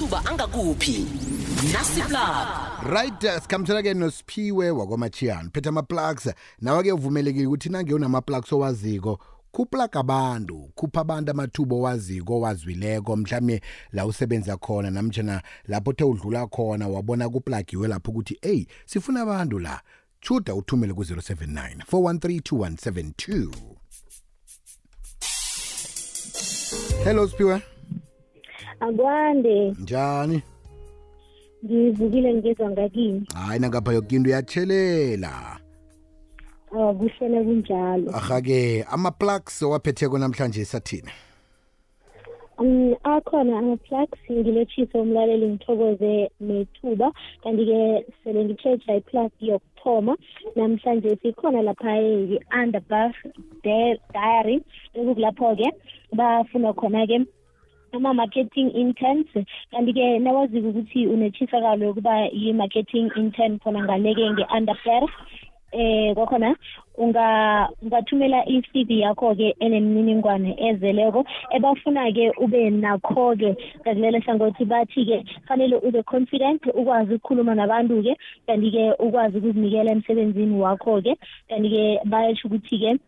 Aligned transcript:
amathuba 0.00 0.24
angakuphi? 0.30 1.06
Nasiplug. 1.72 2.90
Right 2.90 3.24
uh, 3.24 3.38
sikhamthela-ke 3.42 3.94
nosiphiwe 3.94 4.70
wakwamachiyani 4.70 5.50
phethe 5.52 5.68
ama-plugs 5.68 6.30
nawe-ke 6.60 6.92
uvumelekile 6.92 7.46
ukuthi 7.46 7.68
nange 7.68 7.94
unama-plugs 7.94 8.52
owaziko 8.52 9.20
khuplug 9.52 9.96
abantu 9.96 10.70
khupha 10.74 11.00
abantu 11.00 11.30
amathuba 11.30 11.76
owaziko 11.76 12.34
owazwileko. 12.34 13.16
Mhlawumbe 13.16 13.60
la 13.92 14.06
usebenza 14.06 14.56
khona 14.56 14.90
namtshana 14.90 15.42
lapho 15.68 15.90
uthe 15.90 16.04
udlula 16.04 16.46
khona 16.46 16.88
wabona 16.88 17.28
kuplagiwe 17.28 17.88
lapho 17.88 18.10
ukuthi 18.10 18.38
eyi 18.42 18.66
sifuna 18.86 19.20
abantu 19.20 19.58
la 19.58 19.80
chuda 20.20 20.54
uthumele 20.54 20.92
ku-079 20.94 21.76
413 21.92 23.48
hello 27.04 27.28
siphiwe 27.28 27.62
akwande. 28.80 29.70
Njani? 29.70 30.42
Ngivukile 31.64 32.34
ngizwa 32.34 32.70
ngakini. 32.70 33.26
Hayi 33.34 33.60
nangapha 33.60 33.92
yoke 33.92 34.16
into 34.16 34.30
uyatshelela 34.30 35.60
awa 36.72 36.94
kuhlele 36.94 37.44
kunjalo. 37.44 38.10
Aha-ke 38.14 38.84
ama-plugs 38.90 39.62
owaphetheko 39.62 40.18
namhlanje 40.18 40.64
sathini 40.64 41.10
um 42.58 42.94
akhona 43.04 43.58
ama-plugs 43.58 44.20
ngilotshise 44.30 44.98
umlaleli 44.98 45.48
ngithokoze 45.48 46.30
nethuba. 46.40 47.12
Kanti-ke 47.42 48.04
sele 48.24 48.44
ngitsheja 48.44 48.94
iplug 48.96 49.32
yokuthoma. 49.40 50.16
Namhlanje 50.56 51.16
sikhona 51.22 51.62
lapha 51.62 51.96
i-underbuff 51.96 53.16
diary. 53.62 54.60
Ekukulapho-ke 54.94 55.72
bafuna 56.12 56.72
khona-ke 56.72 57.26
ama-marketing 57.92 58.70
interns 58.74 59.26
kanti-ke 59.70 60.18
nawaziko 60.18 60.68
ukuthi 60.68 61.06
unetshisakalo 61.06 61.84
yokuba 61.86 62.14
yi-marketing 62.32 63.10
intern 63.16 63.58
khona 63.58 63.84
ngaleke 63.84 64.30
nge-underperf 64.30 65.10
eh 65.72 66.14
kwakhona 66.14 66.56
unga 66.98 67.68
ungathumela 67.82 68.44
i-CV 68.46 68.90
yakho-ke 69.00 69.56
enemininingwane 69.60 70.56
ezeleko 70.68 71.24
ebafuna-ke 71.50 72.30
ube 72.44 72.70
nakho-ke. 72.70 73.56
Ngakulelo 73.80 74.18
hlangothi 74.18 74.64
bathi-ke 74.64 75.24
fanele 75.46 75.76
ube 75.76 76.02
confident 76.02 76.66
ukwazi 76.74 77.14
ukukhuluma 77.14 77.54
nabantu-ke 77.54 78.16
kanti-ke 78.46 78.92
ukwazi 78.98 79.38
ukuzinikela 79.38 79.90
emsebenzini 79.92 80.60
wakho-ke. 80.60 81.16
Kanti-ke 81.48 82.00
bayasho 82.04 82.48
ukuthi-ke 82.48 82.98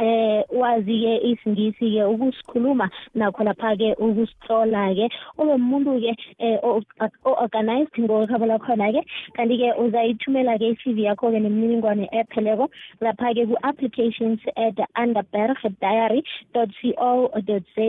eh 0.00 0.42
wazi-ke 0.50 1.14
isingisi-ke 1.30 2.02
ukusikhuluma 2.04 2.90
nakho 3.14 3.44
lapha-ke 3.44 3.94
ukusitlola-ke 3.98 5.06
ube 5.38 5.52
umuntu-ke 5.54 6.12
eh 6.38 6.58
o-organized 6.62 7.94
ngokukhaba 7.98 8.46
lakhona-ke 8.46 9.02
kanti-ke 9.36 9.68
uzayithumela-ke 9.78 10.74
i-cv 10.74 10.98
yakho-ke 10.98 11.38
nemininingwane 11.40 12.08
epheleko 12.12 12.70
lapha-ke 13.00 13.46
ku-applications 13.46 14.40
at 14.56 14.78
underberg 14.96 15.58
diary 15.80 16.22
co 16.52 17.30
za 17.76 17.86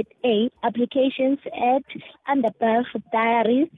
applications 0.64 1.40
at 1.54 1.86
underberg 2.28 2.86
diary 3.12 3.70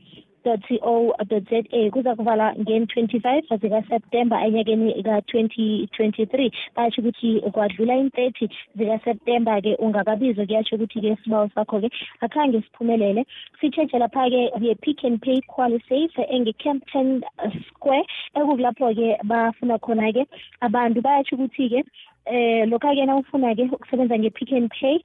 co.za 0.57 1.89
kuza 1.91 2.15
kuvala 2.15 2.53
ngen-25 2.53 3.57
zikaseptemba 3.61 4.45
enyakeni 4.45 5.03
ka-2023 5.03 6.51
basho 6.75 7.01
ukuthi 7.01 7.41
kwadlula 7.51 7.95
in-30 7.95 8.49
zikaseptemba-ke 8.75 9.75
ungakabizwa 9.75 10.45
kuyasho 10.45 10.75
ukuthi-ke 10.75 11.07
isibawo 11.07 11.49
sakho-ke 11.55 11.89
akhange 12.21 12.61
siphumelele. 12.61 13.25
Sitsheje 13.61 13.97
lapha-ke 13.97 14.51
ye-pick 14.61 15.03
and 15.03 15.21
pay 15.21 15.41
qualisafe 15.41 16.21
enge-campton 16.29 17.21
square 17.67 18.05
ekukulapho-ke 18.35 19.17
bafuna 19.23 19.77
khona-ke 19.79 20.23
abantu. 20.61 21.01
Bayasho 21.01 21.35
ukuthi-ke 21.35 21.83
eh 22.25 22.67
lokha-ke 22.67 23.05
nawufuna-ke 23.05 23.63
ukusebenza 23.71 24.17
nge-pick 24.17 24.51
and 24.51 24.69
pay 24.71 24.99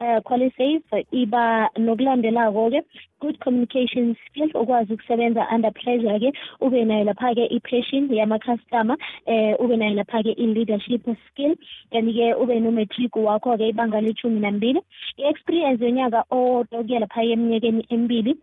uh, 0.00 0.20
qualisafe 0.22 1.06
iba 1.12 1.70
nokulandelako-ke. 1.78 2.82
Good 3.20 3.40
communication 3.40 4.16
skill 4.26 4.50
ukwazi 4.54 4.92
ukusebenza 4.92 5.46
under 5.54 5.72
pressure 5.72 6.18
ke 6.18 6.32
ube 6.60 6.84
nayo 6.84 7.04
lapha-ke 7.04 7.46
i-passion 7.50 8.08
yama-customer 8.12 8.96
eh 9.26 9.56
ube 9.60 9.76
nayo 9.76 9.94
lapha-ke 9.94 10.32
i-leadership 10.36 11.02
skill. 11.30 11.54
Kanti-ke 11.92 12.34
ube 12.36 12.60
no-matric 12.60 13.16
wakho-ke 13.16 13.68
ibanga 13.68 14.00
lethumi 14.00 14.40
nambili. 14.40 14.80
I-experience 15.18 15.80
yonyaka 15.80 16.24
owodwa 16.30 16.84
kuya 16.84 17.00
lapha-ke 17.00 17.32
eminyakeni 17.32 17.86
emibili 17.90 18.36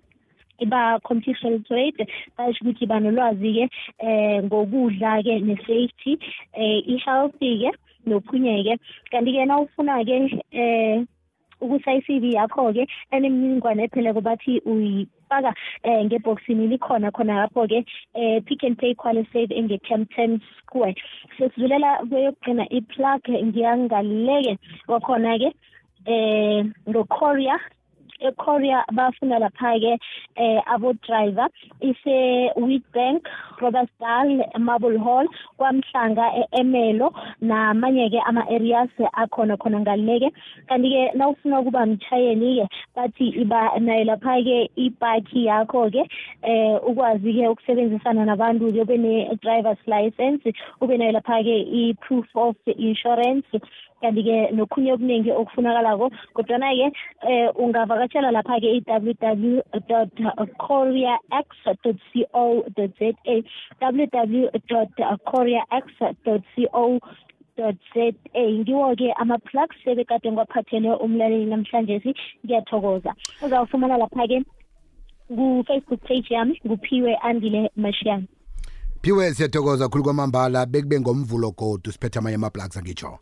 iba 0.61 0.99
competition 1.03 1.63
rate 1.69 2.07
basho 2.37 2.61
ukuthi 2.61 2.85
banolwazi-ke 2.85 3.69
eh 3.99 4.43
ngokudla-ke 4.43 5.39
ne-safety 5.39 6.13
eh 6.53 6.77
i-healthy-ke 6.93 7.71
nokhunye-ke 8.05 8.77
kanti-ke 9.11 9.45
nawufuna-ke 9.45 10.41
eh 10.51 11.05
ukusa 11.61 11.93
i-CV 11.93 12.33
yakho-ke 12.33 12.87
enemininingwane 13.11 13.83
epheleko 13.83 14.21
bathi 14.21 14.61
uyifaka 14.65 15.53
eh 15.83 16.05
ngebhoxini 16.05 16.67
likhona 16.67 17.11
khona 17.11 17.41
lapho-ke 17.41 17.85
eh 18.15 18.41
pick 18.45 18.63
and 18.63 18.77
pay 18.77 18.93
qualisave 18.93 19.51
enge-campton 19.59 20.41
square. 20.57 20.95
Sesidlulela 21.37 21.97
kweyokugcina 22.09 22.65
i-plug 22.69 23.21
ngiyangaleke 23.29 24.57
kwakhona-ke 24.87 25.49
eh 26.05 26.65
ngokorea 26.89 27.59
ekorea 28.21 28.83
bafuna 28.93 29.39
lapha-ke 29.39 29.93
eh 30.35 30.61
abo-driver 30.73 31.47
ise-wheatbank 31.81 33.27
robertsdal 33.61 34.29
marble 34.59 34.99
hall 34.99 35.27
kwamhlanga 35.57 36.25
e-emelo 36.41 37.13
namanye-ke 37.41 38.19
ama-areas 38.29 38.89
akhona 39.13 39.57
khona 39.57 39.79
ngaleke. 39.79 40.29
Kanti-ke 40.67 41.17
nawufuna 41.17 41.59
ukuba 41.59 41.85
mtshayeli-ke 41.85 42.67
bathi 42.95 43.27
iba 43.41 43.61
nayo 43.79 44.03
lapha-ke 44.03 44.69
ipaki 44.75 45.45
yakho-ke 45.45 46.03
eh 46.43 46.75
ukwazi-ke 46.89 47.47
ukusebenzisana 47.47 48.25
nabantu-ke 48.25 48.81
ube 48.81 48.97
ne-drivers 48.97 49.81
license 49.87 50.53
ube 50.81 50.97
nayo 50.97 51.11
lapha-ke 51.11 51.55
i-proof 51.81 52.27
of 52.35 52.55
insurance 52.65 53.47
kanti-ke 54.01 54.51
nokhunye 54.55 54.93
okuningi 54.93 55.31
okufunakalako 55.31 56.11
kodwana-ke 56.33 56.87
eh 57.29 57.49
ungavakatshela 57.55 58.31
lapha-ke 58.31 58.67
i-www 58.77 59.61
koreax 60.57 61.47
co 61.83 61.91
za 63.79 63.87
www 63.91 64.47
koreax 65.25 65.85
co 66.23 66.99
za 67.57 67.73
ngiwo-ke 68.37 69.13
ama-plugs 69.21 69.75
sebekade 69.83 70.31
ngiwaphathele 70.31 70.93
umlaleli 70.93 71.45
namhlanje 71.45 72.15
ngiyathokoza. 72.45 73.13
Uzawufumana 73.45 73.97
lapha-ke 73.97 74.43
ku-facebook 75.35 76.01
page 76.07 76.33
yami 76.33 76.61
nguphiwe 76.65 77.15
andile 77.15 77.71
mashiyani 77.75 78.27
phiwe 79.01 79.33
siyathokoza 79.33 79.89
khulu 79.89 80.03
kwamambala 80.03 80.65
bekube 80.65 80.99
ngomvulo 80.99 81.51
godu 81.51 81.91
siphethe 81.91 82.19
amanye 82.19 82.35
ama-plugs 82.35 82.77
angitsho 82.77 83.19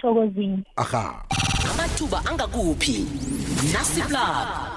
thokozini. 0.00 0.64
Aha. 0.76 1.24
Amathuba 1.72 2.22
angakuphi? 2.30 3.06
Nasiplug 3.72 4.75